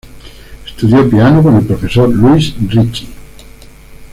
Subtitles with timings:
[0.65, 3.07] Estudió piano con el profesor Luis Ricci.